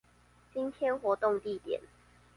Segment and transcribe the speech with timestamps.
[0.51, 1.79] 今天活動地點